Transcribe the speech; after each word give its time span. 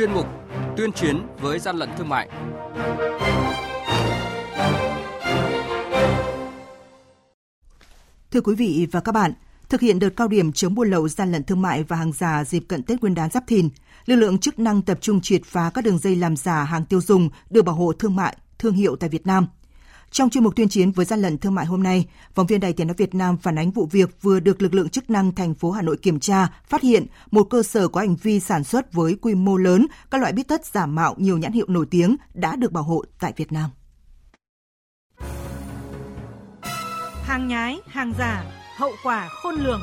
chuyên 0.00 0.12
mục 0.12 0.26
Tuyên 0.76 0.92
chiến 0.92 1.26
với 1.40 1.58
gian 1.58 1.76
lận 1.76 1.88
thương 1.98 2.08
mại. 2.08 2.28
Thưa 8.30 8.40
quý 8.40 8.54
vị 8.54 8.86
và 8.92 9.00
các 9.00 9.12
bạn, 9.12 9.32
thực 9.68 9.80
hiện 9.80 9.98
đợt 9.98 10.10
cao 10.16 10.28
điểm 10.28 10.52
chống 10.52 10.74
buôn 10.74 10.90
lậu 10.90 11.08
gian 11.08 11.32
lận 11.32 11.44
thương 11.44 11.62
mại 11.62 11.82
và 11.82 11.96
hàng 11.96 12.12
giả 12.12 12.44
dịp 12.44 12.60
cận 12.60 12.82
Tết 12.82 13.00
Nguyên 13.00 13.14
đán 13.14 13.30
Giáp 13.30 13.46
Thìn, 13.46 13.68
lực 14.06 14.16
lượng 14.16 14.38
chức 14.38 14.58
năng 14.58 14.82
tập 14.82 14.98
trung 15.00 15.20
triệt 15.20 15.40
phá 15.44 15.70
các 15.74 15.84
đường 15.84 15.98
dây 15.98 16.16
làm 16.16 16.36
giả 16.36 16.64
hàng 16.64 16.84
tiêu 16.84 17.00
dùng 17.00 17.28
được 17.50 17.62
bảo 17.62 17.74
hộ 17.74 17.92
thương 17.92 18.16
mại, 18.16 18.36
thương 18.58 18.74
hiệu 18.74 18.96
tại 18.96 19.08
Việt 19.08 19.26
Nam– 19.26 19.46
trong 20.10 20.30
chuyên 20.30 20.44
mục 20.44 20.56
tuyên 20.56 20.68
chiến 20.68 20.92
với 20.92 21.06
gian 21.06 21.20
lận 21.20 21.38
thương 21.38 21.54
mại 21.54 21.66
hôm 21.66 21.82
nay, 21.82 22.08
phóng 22.34 22.46
viên 22.46 22.60
Đài 22.60 22.72
Tiếng 22.72 22.86
nói 22.86 22.94
Việt 22.98 23.14
Nam 23.14 23.36
phản 23.36 23.58
ánh 23.58 23.70
vụ 23.70 23.88
việc 23.90 24.22
vừa 24.22 24.40
được 24.40 24.62
lực 24.62 24.74
lượng 24.74 24.88
chức 24.88 25.10
năng 25.10 25.34
thành 25.34 25.54
phố 25.54 25.70
Hà 25.70 25.82
Nội 25.82 25.96
kiểm 25.96 26.20
tra, 26.20 26.48
phát 26.68 26.82
hiện 26.82 27.06
một 27.30 27.44
cơ 27.44 27.62
sở 27.62 27.88
có 27.88 28.00
hành 28.00 28.16
vi 28.16 28.40
sản 28.40 28.64
xuất 28.64 28.92
với 28.92 29.16
quy 29.22 29.34
mô 29.34 29.56
lớn 29.56 29.86
các 30.10 30.20
loại 30.20 30.32
bít 30.32 30.48
tất 30.48 30.66
giả 30.66 30.86
mạo 30.86 31.14
nhiều 31.18 31.38
nhãn 31.38 31.52
hiệu 31.52 31.66
nổi 31.68 31.86
tiếng 31.90 32.16
đã 32.34 32.56
được 32.56 32.72
bảo 32.72 32.84
hộ 32.84 33.04
tại 33.20 33.32
Việt 33.36 33.52
Nam. 33.52 33.70
Hàng 37.22 37.48
nhái, 37.48 37.78
hàng 37.86 38.12
giả, 38.18 38.44
hậu 38.76 38.92
quả 39.04 39.28
khôn 39.42 39.54
lường. 39.54 39.80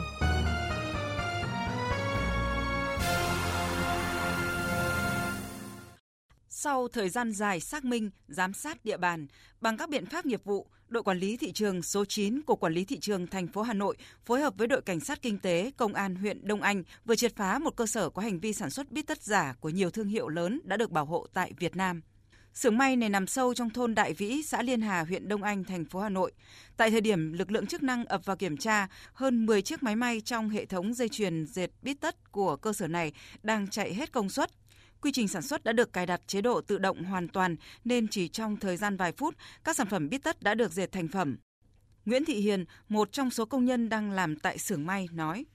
Sau 6.67 6.87
thời 6.87 7.09
gian 7.09 7.31
dài 7.31 7.59
xác 7.59 7.85
minh, 7.85 8.09
giám 8.27 8.53
sát 8.53 8.85
địa 8.85 8.97
bàn, 8.97 9.27
bằng 9.61 9.77
các 9.77 9.89
biện 9.89 10.05
pháp 10.05 10.25
nghiệp 10.25 10.41
vụ, 10.43 10.67
đội 10.87 11.03
quản 11.03 11.19
lý 11.19 11.37
thị 11.37 11.51
trường 11.51 11.83
số 11.83 12.05
9 12.05 12.41
của 12.41 12.55
quản 12.55 12.73
lý 12.73 12.85
thị 12.85 12.99
trường 12.99 13.27
thành 13.27 13.47
phố 13.47 13.61
Hà 13.61 13.73
Nội 13.73 13.97
phối 14.25 14.41
hợp 14.41 14.53
với 14.57 14.67
đội 14.67 14.81
cảnh 14.81 14.99
sát 14.99 15.21
kinh 15.21 15.39
tế 15.39 15.71
công 15.77 15.93
an 15.93 16.15
huyện 16.15 16.47
Đông 16.47 16.61
Anh 16.61 16.83
vừa 17.05 17.15
triệt 17.15 17.35
phá 17.35 17.59
một 17.59 17.75
cơ 17.75 17.85
sở 17.85 18.09
có 18.09 18.21
hành 18.21 18.39
vi 18.39 18.53
sản 18.53 18.69
xuất 18.69 18.91
bít 18.91 19.07
tất 19.07 19.23
giả 19.23 19.55
của 19.59 19.69
nhiều 19.69 19.89
thương 19.89 20.07
hiệu 20.07 20.27
lớn 20.27 20.61
đã 20.63 20.77
được 20.77 20.91
bảo 20.91 21.05
hộ 21.05 21.27
tại 21.33 21.53
Việt 21.59 21.75
Nam. 21.75 22.01
Xưởng 22.53 22.77
may 22.77 22.95
này 22.95 23.09
nằm 23.09 23.27
sâu 23.27 23.53
trong 23.53 23.69
thôn 23.69 23.95
Đại 23.95 24.13
Vĩ, 24.13 24.41
xã 24.45 24.61
Liên 24.61 24.81
Hà, 24.81 25.03
huyện 25.03 25.27
Đông 25.27 25.43
Anh, 25.43 25.63
thành 25.63 25.85
phố 25.85 25.99
Hà 25.99 26.09
Nội. 26.09 26.31
Tại 26.77 26.91
thời 26.91 27.01
điểm 27.01 27.33
lực 27.33 27.51
lượng 27.51 27.67
chức 27.67 27.83
năng 27.83 28.05
ập 28.05 28.25
vào 28.25 28.35
kiểm 28.35 28.57
tra, 28.57 28.87
hơn 29.13 29.45
10 29.45 29.61
chiếc 29.61 29.83
máy 29.83 29.95
may 29.95 30.21
trong 30.21 30.49
hệ 30.49 30.65
thống 30.65 30.93
dây 30.93 31.09
chuyền 31.09 31.45
dệt 31.45 31.71
bít 31.81 32.01
tất 32.01 32.31
của 32.31 32.55
cơ 32.55 32.73
sở 32.73 32.87
này 32.87 33.11
đang 33.43 33.67
chạy 33.67 33.93
hết 33.93 34.11
công 34.11 34.29
suất 34.29 34.51
Quy 35.01 35.11
trình 35.11 35.27
sản 35.27 35.41
xuất 35.41 35.63
đã 35.63 35.71
được 35.71 35.93
cài 35.93 36.05
đặt 36.05 36.21
chế 36.27 36.41
độ 36.41 36.61
tự 36.61 36.77
động 36.77 37.03
hoàn 37.03 37.27
toàn 37.27 37.55
nên 37.85 38.07
chỉ 38.07 38.27
trong 38.27 38.57
thời 38.57 38.77
gian 38.77 38.97
vài 38.97 39.11
phút, 39.11 39.35
các 39.63 39.75
sản 39.75 39.87
phẩm 39.87 40.09
bít 40.09 40.23
tất 40.23 40.41
đã 40.41 40.53
được 40.53 40.71
dệt 40.71 40.91
thành 40.91 41.07
phẩm. 41.07 41.37
Nguyễn 42.05 42.25
Thị 42.25 42.33
Hiền, 42.33 42.65
một 42.89 43.11
trong 43.11 43.29
số 43.29 43.45
công 43.45 43.65
nhân 43.65 43.89
đang 43.89 44.11
làm 44.11 44.35
tại 44.35 44.57
xưởng 44.57 44.85
may 44.85 45.07
nói: 45.13 45.45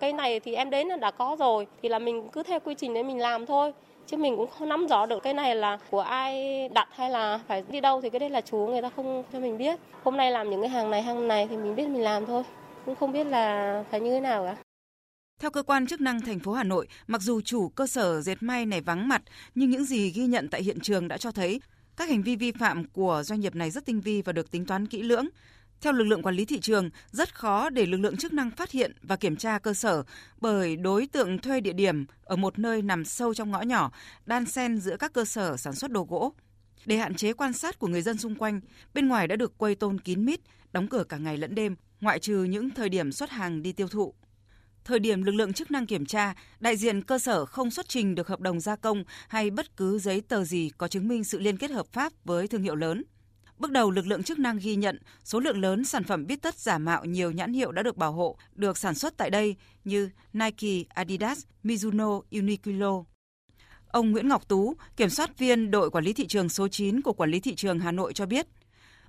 Cây 0.00 0.12
này 0.12 0.40
thì 0.40 0.54
em 0.54 0.70
đến 0.70 0.88
là 0.88 0.96
đã 0.96 1.10
có 1.10 1.36
rồi, 1.38 1.66
thì 1.82 1.88
là 1.88 1.98
mình 1.98 2.28
cứ 2.32 2.42
theo 2.42 2.60
quy 2.60 2.74
trình 2.74 2.94
đấy 2.94 3.04
mình 3.04 3.18
làm 3.18 3.46
thôi. 3.46 3.72
Chứ 4.06 4.16
mình 4.16 4.36
cũng 4.36 4.50
không 4.50 4.68
nắm 4.68 4.86
rõ 4.86 5.06
được 5.06 5.22
cái 5.22 5.34
này 5.34 5.54
là 5.54 5.78
của 5.90 6.00
ai 6.00 6.68
đặt 6.68 6.88
hay 6.92 7.10
là 7.10 7.40
phải 7.48 7.64
đi 7.68 7.80
đâu 7.80 8.00
thì 8.00 8.10
cái 8.10 8.20
đấy 8.20 8.30
là 8.30 8.40
chú 8.40 8.66
người 8.66 8.82
ta 8.82 8.90
không 8.96 9.24
cho 9.32 9.40
mình 9.40 9.58
biết. 9.58 9.78
Hôm 10.02 10.16
nay 10.16 10.30
làm 10.30 10.50
những 10.50 10.60
cái 10.60 10.70
hàng 10.70 10.90
này 10.90 11.02
hàng 11.02 11.28
này 11.28 11.46
thì 11.50 11.56
mình 11.56 11.74
biết 11.74 11.88
mình 11.88 12.02
làm 12.02 12.26
thôi. 12.26 12.42
Cũng 12.84 12.94
không 12.94 13.12
biết 13.12 13.24
là 13.24 13.84
phải 13.90 14.00
như 14.00 14.10
thế 14.10 14.20
nào 14.20 14.44
cả. 14.44 14.56
Theo 15.38 15.50
cơ 15.50 15.62
quan 15.62 15.86
chức 15.86 16.00
năng 16.00 16.20
thành 16.20 16.38
phố 16.38 16.52
Hà 16.52 16.64
Nội, 16.64 16.88
mặc 17.06 17.22
dù 17.22 17.40
chủ 17.40 17.68
cơ 17.68 17.86
sở 17.86 18.20
dệt 18.20 18.42
may 18.42 18.66
này 18.66 18.80
vắng 18.80 19.08
mặt, 19.08 19.22
nhưng 19.54 19.70
những 19.70 19.84
gì 19.84 20.10
ghi 20.10 20.26
nhận 20.26 20.48
tại 20.48 20.62
hiện 20.62 20.80
trường 20.80 21.08
đã 21.08 21.18
cho 21.18 21.32
thấy 21.32 21.60
các 21.96 22.08
hành 22.08 22.22
vi 22.22 22.36
vi 22.36 22.52
phạm 22.52 22.84
của 22.84 23.22
doanh 23.24 23.40
nghiệp 23.40 23.54
này 23.54 23.70
rất 23.70 23.86
tinh 23.86 24.00
vi 24.00 24.22
và 24.22 24.32
được 24.32 24.50
tính 24.50 24.66
toán 24.66 24.86
kỹ 24.86 25.02
lưỡng. 25.02 25.26
Theo 25.80 25.92
lực 25.92 26.04
lượng 26.04 26.22
quản 26.22 26.34
lý 26.34 26.44
thị 26.44 26.60
trường, 26.60 26.90
rất 27.10 27.34
khó 27.34 27.70
để 27.70 27.86
lực 27.86 27.96
lượng 27.96 28.16
chức 28.16 28.32
năng 28.32 28.50
phát 28.50 28.70
hiện 28.70 28.92
và 29.02 29.16
kiểm 29.16 29.36
tra 29.36 29.58
cơ 29.58 29.74
sở 29.74 30.02
bởi 30.40 30.76
đối 30.76 31.06
tượng 31.06 31.38
thuê 31.38 31.60
địa 31.60 31.72
điểm 31.72 32.06
ở 32.24 32.36
một 32.36 32.58
nơi 32.58 32.82
nằm 32.82 33.04
sâu 33.04 33.34
trong 33.34 33.50
ngõ 33.50 33.62
nhỏ, 33.62 33.92
đan 34.26 34.46
xen 34.46 34.78
giữa 34.78 34.96
các 34.96 35.12
cơ 35.12 35.24
sở 35.24 35.56
sản 35.56 35.74
xuất 35.74 35.90
đồ 35.90 36.06
gỗ. 36.10 36.32
Để 36.86 36.96
hạn 36.96 37.14
chế 37.14 37.32
quan 37.32 37.52
sát 37.52 37.78
của 37.78 37.88
người 37.88 38.02
dân 38.02 38.18
xung 38.18 38.34
quanh, 38.34 38.60
bên 38.94 39.08
ngoài 39.08 39.28
đã 39.28 39.36
được 39.36 39.58
quây 39.58 39.74
tôn 39.74 40.00
kín 40.00 40.24
mít, 40.24 40.40
đóng 40.72 40.88
cửa 40.88 41.04
cả 41.04 41.16
ngày 41.16 41.36
lẫn 41.36 41.54
đêm, 41.54 41.76
ngoại 42.00 42.18
trừ 42.18 42.44
những 42.44 42.70
thời 42.70 42.88
điểm 42.88 43.12
xuất 43.12 43.30
hàng 43.30 43.62
đi 43.62 43.72
tiêu 43.72 43.88
thụ. 43.88 44.14
Thời 44.86 44.98
điểm 44.98 45.22
lực 45.22 45.32
lượng 45.32 45.52
chức 45.52 45.70
năng 45.70 45.86
kiểm 45.86 46.06
tra, 46.06 46.34
đại 46.60 46.76
diện 46.76 47.02
cơ 47.02 47.18
sở 47.18 47.46
không 47.46 47.70
xuất 47.70 47.88
trình 47.88 48.14
được 48.14 48.28
hợp 48.28 48.40
đồng 48.40 48.60
gia 48.60 48.76
công 48.76 49.04
hay 49.28 49.50
bất 49.50 49.76
cứ 49.76 49.98
giấy 49.98 50.20
tờ 50.20 50.44
gì 50.44 50.70
có 50.78 50.88
chứng 50.88 51.08
minh 51.08 51.24
sự 51.24 51.38
liên 51.38 51.56
kết 51.56 51.70
hợp 51.70 51.86
pháp 51.92 52.12
với 52.24 52.48
thương 52.48 52.62
hiệu 52.62 52.74
lớn. 52.74 53.04
Bước 53.58 53.70
đầu, 53.70 53.90
lực 53.90 54.06
lượng 54.06 54.22
chức 54.22 54.38
năng 54.38 54.58
ghi 54.58 54.76
nhận 54.76 54.98
số 55.24 55.40
lượng 55.40 55.60
lớn 55.60 55.84
sản 55.84 56.04
phẩm 56.04 56.26
bít 56.26 56.42
tất 56.42 56.58
giả 56.58 56.78
mạo 56.78 57.04
nhiều 57.04 57.30
nhãn 57.30 57.52
hiệu 57.52 57.72
đã 57.72 57.82
được 57.82 57.96
bảo 57.96 58.12
hộ, 58.12 58.36
được 58.54 58.78
sản 58.78 58.94
xuất 58.94 59.16
tại 59.16 59.30
đây 59.30 59.56
như 59.84 60.10
Nike, 60.32 60.84
Adidas, 60.88 61.42
Mizuno, 61.64 62.22
Uniqlo. 62.30 63.04
Ông 63.86 64.10
Nguyễn 64.10 64.28
Ngọc 64.28 64.48
Tú, 64.48 64.74
kiểm 64.96 65.10
soát 65.10 65.38
viên 65.38 65.70
đội 65.70 65.90
quản 65.90 66.04
lý 66.04 66.12
thị 66.12 66.26
trường 66.26 66.48
số 66.48 66.68
9 66.68 67.00
của 67.00 67.12
Quản 67.12 67.30
lý 67.30 67.40
thị 67.40 67.54
trường 67.54 67.80
Hà 67.80 67.92
Nội 67.92 68.12
cho 68.12 68.26
biết, 68.26 68.46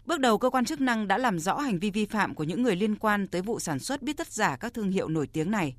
Bước 0.08 0.20
đầu, 0.20 0.38
cơ 0.38 0.50
quan 0.50 0.66
chức 0.66 0.82
năng 0.82 1.08
đã 1.08 1.18
làm 1.18 1.40
rõ 1.40 1.58
hành 1.58 1.80
vi 1.80 1.92
vi 1.92 2.06
phạm 2.06 2.36
của 2.36 2.44
những 2.44 2.64
người 2.64 2.76
liên 2.76 2.96
quan 2.96 3.28
tới 3.28 3.42
vụ 3.42 3.60
sản 3.60 3.80
xuất 3.80 4.02
biết 4.02 4.18
tất 4.18 4.28
giả 4.28 4.56
các 4.56 4.74
thương 4.74 4.90
hiệu 4.90 5.08
nổi 5.08 5.28
tiếng 5.34 5.52
này. 5.52 5.76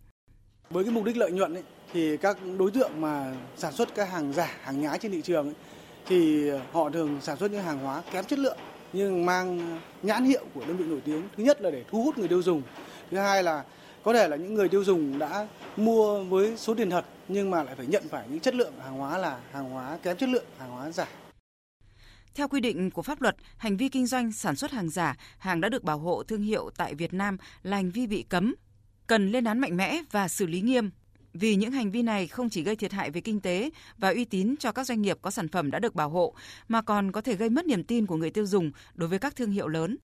Với 0.71 0.85
cái 0.85 0.93
mục 0.93 1.05
đích 1.05 1.17
lợi 1.17 1.33
nhuận 1.33 1.55
ấy, 1.55 1.63
thì 1.93 2.17
các 2.17 2.39
đối 2.59 2.71
tượng 2.71 3.01
mà 3.01 3.37
sản 3.57 3.73
xuất 3.73 3.95
các 3.95 4.11
hàng 4.11 4.33
giả, 4.33 4.51
hàng 4.63 4.81
nhái 4.81 4.99
trên 4.99 5.13
thị 5.13 5.23
trường 5.23 5.47
ấy, 5.47 5.55
thì 6.07 6.51
họ 6.73 6.91
thường 6.91 7.19
sản 7.23 7.37
xuất 7.37 7.51
những 7.51 7.63
hàng 7.63 7.79
hóa 7.79 8.03
kém 8.13 8.25
chất 8.25 8.39
lượng 8.39 8.59
nhưng 8.93 9.27
mang 9.27 9.79
nhãn 10.03 10.25
hiệu 10.25 10.45
của 10.55 10.65
đơn 10.69 10.77
vị 10.77 10.85
nổi 10.85 11.01
tiếng. 11.05 11.23
Thứ 11.37 11.45
nhất 11.45 11.61
là 11.61 11.71
để 11.71 11.85
thu 11.91 12.03
hút 12.03 12.19
người 12.19 12.29
tiêu 12.29 12.43
dùng. 12.43 12.63
Thứ 13.11 13.19
hai 13.19 13.43
là 13.43 13.65
có 14.03 14.13
thể 14.13 14.29
là 14.29 14.37
những 14.37 14.55
người 14.55 14.69
tiêu 14.69 14.85
dùng 14.85 15.19
đã 15.19 15.49
mua 15.77 16.25
với 16.25 16.57
số 16.57 16.75
tiền 16.75 16.91
thật 16.91 17.05
nhưng 17.29 17.51
mà 17.51 17.63
lại 17.63 17.75
phải 17.75 17.87
nhận 17.87 18.09
phải 18.11 18.27
những 18.31 18.41
chất 18.41 18.55
lượng 18.55 18.73
hàng 18.85 18.99
hóa 18.99 19.19
là 19.19 19.39
hàng 19.53 19.71
hóa 19.71 19.99
kém 20.03 20.17
chất 20.17 20.29
lượng, 20.29 20.45
hàng 20.59 20.71
hóa 20.71 20.91
giả. 20.91 21.09
Theo 22.39 22.49
quy 22.49 22.61
định 22.61 22.91
của 22.91 23.03
pháp 23.03 23.23
luật, 23.23 23.37
hành 23.57 23.77
vi 23.77 23.89
kinh 23.89 24.07
doanh 24.07 24.33
sản 24.33 24.57
xuất 24.57 24.71
hàng 24.71 24.91
giả, 24.91 25.17
hàng 25.39 25.61
đã 25.61 25.69
được 25.69 25.85
bảo 25.85 25.99
hộ 25.99 26.23
thương 26.23 26.43
hiệu 26.43 26.71
tại 26.77 26.95
Việt 26.95 27.15
Nam 27.15 27.37
là 27.63 27.77
hành 27.77 27.91
vi 27.91 28.07
bị 28.07 28.23
cấm, 28.29 28.55
cần 29.07 29.31
lên 29.31 29.45
án 29.45 29.59
mạnh 29.59 29.77
mẽ 29.77 30.03
và 30.11 30.29
xử 30.29 30.47
lý 30.47 30.61
nghiêm. 30.61 30.91
Vì 31.33 31.55
những 31.55 31.73
hành 31.73 31.91
vi 31.91 32.03
này 32.03 32.27
không 32.27 32.51
chỉ 32.51 32.63
gây 32.63 32.77
thiệt 32.77 32.93
hại 32.93 33.11
về 33.11 33.21
kinh 33.21 33.41
tế 33.41 33.71
và 33.97 34.09
uy 34.09 34.25
tín 34.25 34.57
cho 34.57 34.73
các 34.73 34.87
doanh 34.87 35.03
nghiệp 35.03 35.19
có 35.23 35.31
sản 35.31 35.49
phẩm 35.49 35.71
đã 35.71 35.79
được 35.79 35.95
bảo 35.95 36.09
hộ, 36.09 36.35
mà 36.69 36.83
còn 36.83 37.13
có 37.13 37.21
thể 37.21 37.35
gây 37.35 37.51
mất 37.51 37.67
niềm 37.67 37.85
tin 37.85 38.07
của 38.07 38.17
người 38.17 38.31
tiêu 38.31 38.47
dùng 38.47 38.71
đối 38.95 39.09
với 39.09 39.19
các 39.19 39.37
thương 39.37 39.51
hiệu 39.51 39.69
lớn. 39.69 39.97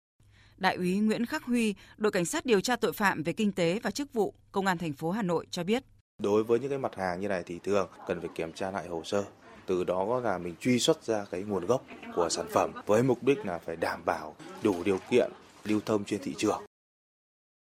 Đại 0.57 0.77
úy 0.77 0.99
Nguyễn 0.99 1.27
Khắc 1.27 1.45
Huy, 1.45 1.75
đội 1.97 2.13
cảnh 2.13 2.25
sát 2.25 2.47
điều 2.47 2.61
tra 2.61 2.77
tội 2.77 2.93
phạm 2.93 3.23
về 3.23 3.33
kinh 3.33 3.53
tế 3.53 3.81
và 3.83 3.91
chức 3.91 4.13
vụ, 4.13 4.35
Công 4.53 4.67
an 4.67 4.79
thành 4.79 4.93
phố 4.93 5.11
Hà 5.11 5.23
Nội 5.23 5.47
cho 5.51 5.65
biết. 5.65 5.85
Đối 6.19 6.45
với 6.45 6.61
những 6.61 6.71
cái 6.71 6.79
mặt 6.79 6.97
hàng 6.97 7.21
như 7.21 7.29
này 7.29 7.43
thì 7.47 7.59
thường 7.65 7.89
cần 8.07 8.21
phải 8.21 8.31
kiểm 8.35 8.53
tra 8.53 8.71
lại 8.71 8.89
hồ 8.89 9.03
sơ 9.05 9.25
từ 9.67 9.85
đó 9.85 10.21
là 10.25 10.39
mình 10.39 10.55
truy 10.61 10.79
xuất 10.79 11.05
ra 11.05 11.25
cái 11.31 11.43
nguồn 11.43 11.67
gốc 11.67 11.85
của 12.15 12.29
sản 12.29 12.47
phẩm 12.53 12.73
với 12.87 13.03
mục 13.03 13.23
đích 13.23 13.47
là 13.47 13.59
phải 13.59 13.77
đảm 13.77 14.05
bảo 14.05 14.37
đủ 14.63 14.83
điều 14.85 14.99
kiện 15.11 15.31
lưu 15.65 15.81
thông 15.87 16.05
trên 16.05 16.21
thị 16.23 16.35
trường. 16.39 16.63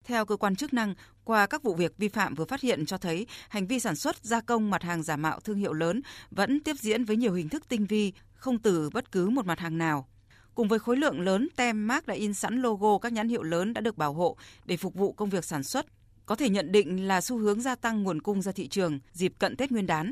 Theo 0.06 0.26
cơ 0.26 0.36
quan 0.36 0.56
chức 0.56 0.74
năng, 0.74 0.96
qua 1.24 1.48
các 1.48 1.64
vụ 1.64 1.76
việc 1.76 1.98
vi 1.98 2.08
phạm 2.08 2.36
vừa 2.36 2.46
phát 2.46 2.62
hiện 2.62 2.86
cho 2.86 2.98
thấy 2.98 3.28
hành 3.50 3.68
vi 3.68 3.80
sản 3.80 3.96
xuất 3.96 4.16
gia 4.22 4.42
công 4.42 4.70
mặt 4.70 4.84
hàng 4.84 5.04
giả 5.04 5.16
mạo 5.16 5.40
thương 5.40 5.58
hiệu 5.58 5.74
lớn 5.74 6.02
vẫn 6.32 6.60
tiếp 6.60 6.76
diễn 6.80 7.06
với 7.06 7.18
nhiều 7.18 7.34
hình 7.34 7.50
thức 7.50 7.70
tinh 7.70 7.86
vi, 7.86 8.14
không 8.34 8.60
từ 8.60 8.90
bất 8.90 9.12
cứ 9.12 9.30
một 9.30 9.46
mặt 9.46 9.60
hàng 9.60 9.78
nào. 9.78 10.08
Cùng 10.56 10.68
với 10.68 10.80
khối 10.80 10.98
lượng 10.98 11.22
lớn 11.22 11.48
tem 11.56 11.88
mác 11.88 12.08
đã 12.08 12.14
in 12.14 12.34
sẵn 12.34 12.62
logo 12.62 12.98
các 12.98 13.14
nhãn 13.14 13.30
hiệu 13.30 13.44
lớn 13.44 13.74
đã 13.74 13.82
được 13.82 13.98
bảo 13.98 14.14
hộ 14.14 14.38
để 14.66 14.78
phục 14.78 14.94
vụ 14.94 15.14
công 15.14 15.30
việc 15.30 15.46
sản 15.46 15.64
xuất, 15.64 15.86
có 16.26 16.36
thể 16.36 16.50
nhận 16.50 16.72
định 16.72 17.08
là 17.08 17.22
xu 17.22 17.38
hướng 17.38 17.62
gia 17.62 17.76
tăng 17.76 18.04
nguồn 18.04 18.22
cung 18.22 18.42
ra 18.42 18.52
thị 18.52 18.68
trường 18.68 19.00
dịp 19.12 19.34
cận 19.40 19.56
Tết 19.56 19.72
Nguyên 19.72 19.88
đán 19.88 20.12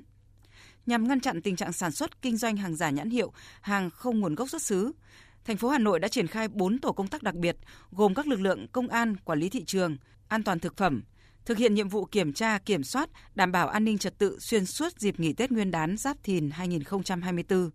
nhằm 0.87 1.07
ngăn 1.07 1.19
chặn 1.19 1.41
tình 1.41 1.55
trạng 1.55 1.73
sản 1.73 1.91
xuất 1.91 2.21
kinh 2.21 2.37
doanh 2.37 2.57
hàng 2.57 2.75
giả 2.75 2.89
nhãn 2.89 3.09
hiệu, 3.09 3.33
hàng 3.61 3.89
không 3.89 4.19
nguồn 4.19 4.35
gốc 4.35 4.49
xuất 4.49 4.61
xứ. 4.61 4.91
Thành 5.45 5.57
phố 5.57 5.69
Hà 5.69 5.79
Nội 5.79 5.99
đã 5.99 6.07
triển 6.07 6.27
khai 6.27 6.47
4 6.47 6.79
tổ 6.79 6.91
công 6.91 7.07
tác 7.07 7.23
đặc 7.23 7.35
biệt 7.35 7.55
gồm 7.91 8.13
các 8.13 8.27
lực 8.27 8.39
lượng 8.39 8.67
công 8.71 8.87
an, 8.87 9.15
quản 9.25 9.39
lý 9.39 9.49
thị 9.49 9.63
trường, 9.65 9.97
an 10.27 10.43
toàn 10.43 10.59
thực 10.59 10.77
phẩm, 10.77 11.03
thực 11.45 11.57
hiện 11.57 11.73
nhiệm 11.73 11.89
vụ 11.89 12.05
kiểm 12.05 12.33
tra, 12.33 12.57
kiểm 12.57 12.83
soát, 12.83 13.09
đảm 13.35 13.51
bảo 13.51 13.67
an 13.67 13.83
ninh 13.83 13.97
trật 13.97 14.17
tự 14.17 14.39
xuyên 14.39 14.65
suốt 14.65 14.99
dịp 14.99 15.19
nghỉ 15.19 15.33
Tết 15.33 15.51
Nguyên 15.51 15.71
đán 15.71 15.97
Giáp 15.97 16.17
Thìn 16.23 16.49
2024. 16.51 17.69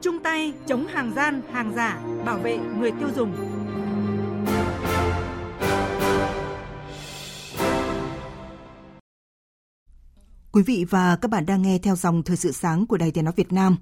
Chung 0.00 0.22
tay 0.22 0.52
chống 0.66 0.86
hàng 0.86 1.12
gian, 1.16 1.42
hàng 1.52 1.72
giả, 1.76 2.02
bảo 2.24 2.38
vệ 2.38 2.58
người 2.58 2.90
tiêu 2.90 3.08
dùng. 3.16 3.49
Quý 10.52 10.62
vị 10.62 10.84
và 10.90 11.16
các 11.16 11.30
bạn 11.30 11.46
đang 11.46 11.62
nghe 11.62 11.78
theo 11.78 11.96
dòng 11.96 12.22
thời 12.22 12.36
sự 12.36 12.52
sáng 12.52 12.86
của 12.86 12.96
Đài 12.96 13.10
Tiếng 13.10 13.24
nói 13.24 13.34
Việt 13.36 13.52
Nam. 13.52 13.76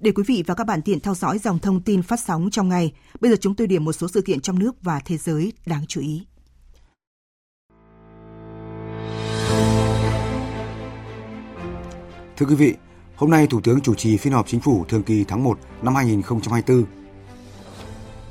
Để 0.00 0.12
quý 0.12 0.22
vị 0.26 0.44
và 0.46 0.54
các 0.54 0.66
bạn 0.66 0.82
tiện 0.82 1.00
theo 1.00 1.14
dõi 1.14 1.38
dòng 1.38 1.58
thông 1.58 1.80
tin 1.80 2.02
phát 2.02 2.20
sóng 2.20 2.50
trong 2.50 2.68
ngày, 2.68 2.92
bây 3.20 3.30
giờ 3.30 3.36
chúng 3.40 3.54
tôi 3.54 3.66
điểm 3.66 3.84
một 3.84 3.92
số 3.92 4.08
sự 4.08 4.22
kiện 4.22 4.40
trong 4.40 4.58
nước 4.58 4.82
và 4.82 5.00
thế 5.04 5.16
giới 5.16 5.52
đáng 5.66 5.86
chú 5.88 6.00
ý. 6.00 6.26
Thưa 12.36 12.46
quý 12.46 12.54
vị, 12.54 12.74
hôm 13.16 13.30
nay 13.30 13.46
Thủ 13.46 13.60
tướng 13.60 13.80
chủ 13.80 13.94
trì 13.94 14.16
phiên 14.16 14.32
họp 14.32 14.46
chính 14.46 14.60
phủ 14.60 14.84
thường 14.88 15.02
kỳ 15.02 15.24
tháng 15.24 15.44
1 15.44 15.58
năm 15.82 15.94
2024. 15.94 16.84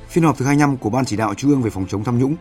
Phiên 0.09 0.23
họp 0.23 0.37
thứ 0.37 0.45
25 0.45 0.77
của 0.77 0.89
Ban 0.89 1.05
chỉ 1.05 1.17
đạo 1.17 1.33
Trung 1.33 1.51
ương 1.51 1.61
về 1.61 1.69
phòng 1.69 1.85
chống 1.89 2.03
tham 2.03 2.19
nhũng. 2.19 2.35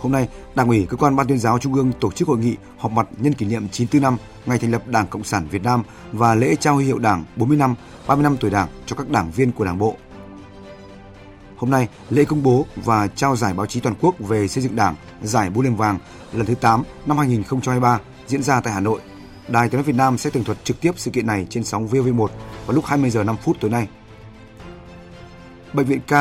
Hôm 0.00 0.12
nay, 0.12 0.28
Đảng 0.54 0.68
ủy 0.68 0.86
cơ 0.88 0.96
quan 0.96 1.16
Ban 1.16 1.26
tuyên 1.26 1.38
giáo 1.38 1.58
Trung 1.58 1.74
ương 1.74 1.92
tổ 2.00 2.12
chức 2.12 2.28
hội 2.28 2.38
nghị 2.38 2.56
họp 2.78 2.92
mặt 2.92 3.08
nhân 3.18 3.32
kỷ 3.32 3.46
niệm 3.46 3.68
94 3.68 4.02
năm 4.02 4.16
ngày 4.46 4.58
thành 4.58 4.70
lập 4.70 4.82
Đảng 4.86 5.06
Cộng 5.06 5.24
sản 5.24 5.48
Việt 5.50 5.62
Nam 5.62 5.82
và 6.12 6.34
lễ 6.34 6.56
trao 6.60 6.74
huy 6.74 6.84
hiệu 6.84 6.98
Đảng 6.98 7.24
40 7.36 7.56
năm, 7.56 7.74
30 8.06 8.22
năm 8.22 8.36
tuổi 8.40 8.50
Đảng 8.50 8.68
cho 8.86 8.96
các 8.96 9.10
đảng 9.10 9.30
viên 9.30 9.52
của 9.52 9.64
Đảng 9.64 9.78
bộ. 9.78 9.96
Hôm 11.56 11.70
nay, 11.70 11.88
lễ 12.10 12.24
công 12.24 12.42
bố 12.42 12.66
và 12.76 13.06
trao 13.06 13.36
giải 13.36 13.54
báo 13.54 13.66
chí 13.66 13.80
toàn 13.80 13.94
quốc 14.00 14.14
về 14.18 14.48
xây 14.48 14.62
dựng 14.62 14.76
Đảng, 14.76 14.94
giải 15.22 15.50
Búp 15.50 15.60
Liềm 15.60 15.76
Vàng 15.76 15.98
lần 16.32 16.46
thứ 16.46 16.54
8 16.54 16.82
năm 17.06 17.18
2023 17.18 18.00
diễn 18.26 18.42
ra 18.42 18.60
tại 18.60 18.72
Hà 18.72 18.80
Nội. 18.80 19.00
Đài 19.48 19.68
Tiếng 19.68 19.78
nói 19.78 19.84
Việt 19.84 19.96
Nam 19.96 20.18
sẽ 20.18 20.30
tường 20.30 20.44
thuật 20.44 20.64
trực 20.64 20.80
tiếp 20.80 20.92
sự 20.96 21.10
kiện 21.10 21.26
này 21.26 21.46
trên 21.50 21.64
sóng 21.64 21.88
VV1 21.88 22.26
vào 22.66 22.74
lúc 22.74 22.84
20 22.84 23.10
giờ 23.10 23.24
5 23.24 23.36
phút 23.36 23.56
tối 23.60 23.70
nay. 23.70 23.88
Bệnh 25.72 25.86
viện 25.86 26.00
K 26.00 26.12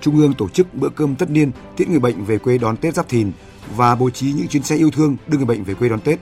Trung 0.00 0.16
ương 0.16 0.34
tổ 0.34 0.48
chức 0.48 0.74
bữa 0.74 0.88
cơm 0.88 1.14
tất 1.14 1.30
niên 1.30 1.50
tiễn 1.76 1.90
người 1.90 2.00
bệnh 2.00 2.24
về 2.24 2.38
quê 2.38 2.58
đón 2.58 2.76
Tết 2.76 2.94
Giáp 2.94 3.08
Thìn 3.08 3.32
và 3.76 3.94
bố 3.94 4.10
trí 4.10 4.32
những 4.32 4.48
chuyến 4.48 4.62
xe 4.62 4.76
yêu 4.76 4.90
thương 4.90 5.16
đưa 5.26 5.36
người 5.38 5.46
bệnh 5.46 5.64
về 5.64 5.74
quê 5.74 5.88
đón 5.88 6.00
Tết. 6.00 6.18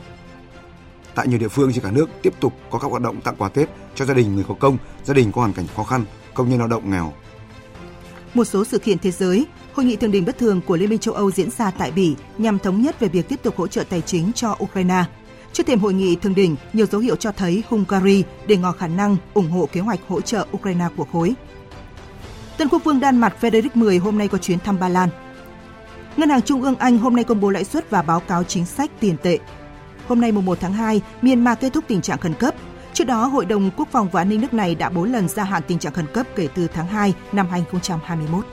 Tại 1.14 1.28
nhiều 1.28 1.38
địa 1.38 1.48
phương 1.48 1.72
trên 1.72 1.84
cả 1.84 1.90
nước 1.90 2.10
tiếp 2.22 2.34
tục 2.40 2.52
có 2.70 2.78
các 2.78 2.90
hoạt 2.90 3.02
động 3.02 3.20
tặng 3.20 3.36
quà 3.38 3.48
Tết 3.48 3.68
cho 3.94 4.04
gia 4.04 4.14
đình 4.14 4.34
người 4.34 4.44
có 4.48 4.54
công, 4.54 4.78
gia 5.04 5.14
đình 5.14 5.32
có 5.32 5.40
hoàn 5.40 5.52
cảnh 5.52 5.66
khó 5.76 5.84
khăn, 5.84 6.04
công 6.34 6.48
nhân 6.48 6.58
lao 6.58 6.68
động 6.68 6.90
nghèo. 6.90 7.12
Một 8.34 8.44
số 8.44 8.64
sự 8.64 8.78
kiện 8.78 8.98
thế 8.98 9.10
giới, 9.10 9.46
Hội 9.76 9.86
nghị 9.86 9.96
thượng 9.96 10.10
đỉnh 10.10 10.24
bất 10.24 10.38
thường 10.38 10.60
của 10.66 10.76
Liên 10.76 10.90
minh 10.90 10.98
châu 10.98 11.14
Âu 11.14 11.30
diễn 11.30 11.50
ra 11.50 11.70
tại 11.70 11.90
Bỉ 11.90 12.14
nhằm 12.38 12.58
thống 12.58 12.82
nhất 12.82 13.00
về 13.00 13.08
việc 13.08 13.28
tiếp 13.28 13.42
tục 13.42 13.56
hỗ 13.56 13.66
trợ 13.66 13.84
tài 13.84 14.00
chính 14.00 14.32
cho 14.32 14.56
Ukraine. 14.62 15.04
Trước 15.52 15.66
thềm 15.66 15.78
hội 15.78 15.94
nghị 15.94 16.16
thượng 16.16 16.34
đỉnh, 16.34 16.56
nhiều 16.72 16.86
dấu 16.86 17.00
hiệu 17.00 17.16
cho 17.16 17.32
thấy 17.32 17.62
Hungary 17.68 18.24
để 18.46 18.56
ngỏ 18.56 18.72
khả 18.72 18.88
năng 18.88 19.16
ủng 19.34 19.50
hộ 19.50 19.68
kế 19.72 19.80
hoạch 19.80 20.00
hỗ 20.08 20.20
trợ 20.20 20.46
Ukraine 20.52 20.84
của 20.96 21.06
khối. 21.12 21.34
Tân 22.58 22.68
quốc 22.68 22.84
vương 22.84 23.00
Đan 23.00 23.16
Mạch 23.16 23.36
Frederick 23.40 23.98
X 24.00 24.04
hôm 24.04 24.18
nay 24.18 24.28
có 24.28 24.38
chuyến 24.38 24.58
thăm 24.58 24.78
Ba 24.78 24.88
Lan. 24.88 25.08
Ngân 26.16 26.28
hàng 26.28 26.42
Trung 26.42 26.62
ương 26.62 26.76
Anh 26.76 26.98
hôm 26.98 27.16
nay 27.16 27.24
công 27.24 27.40
bố 27.40 27.50
lãi 27.50 27.64
suất 27.64 27.90
và 27.90 28.02
báo 28.02 28.20
cáo 28.20 28.44
chính 28.44 28.66
sách 28.66 28.90
tiền 29.00 29.16
tệ. 29.22 29.38
Hôm 30.08 30.20
nay 30.20 30.32
mùng 30.32 30.44
1 30.44 30.58
tháng 30.60 30.72
2, 30.72 31.00
Myanmar 31.22 31.58
kết 31.60 31.72
thúc 31.72 31.84
tình 31.88 32.02
trạng 32.02 32.18
khẩn 32.18 32.34
cấp. 32.34 32.54
Trước 32.92 33.04
đó, 33.04 33.26
Hội 33.26 33.44
đồng 33.44 33.70
Quốc 33.76 33.88
phòng 33.92 34.08
và 34.12 34.20
An 34.20 34.28
ninh 34.28 34.40
nước 34.40 34.54
này 34.54 34.74
đã 34.74 34.88
4 34.88 35.12
lần 35.12 35.28
gia 35.28 35.44
hạn 35.44 35.62
tình 35.66 35.78
trạng 35.78 35.92
khẩn 35.92 36.06
cấp 36.12 36.26
kể 36.36 36.48
từ 36.54 36.66
tháng 36.66 36.86
2 36.86 37.14
năm 37.32 37.48
2021. 37.50 38.46